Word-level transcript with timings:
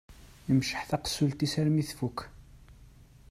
Imceḥ 0.51 0.81
taqessult-is 0.89 1.53
armi 1.61 1.83
tfukk. 1.89 2.19